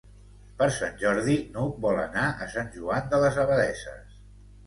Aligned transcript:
Per 0.59 0.67
Sant 0.75 0.95
Jordi 1.01 1.35
n'Hug 1.57 1.75
vol 1.83 2.01
anar 2.05 2.23
a 2.45 2.49
Sant 2.53 2.71
Joan 2.77 3.11
de 3.13 3.19
les 3.25 3.37
Abadesses. 3.43 4.19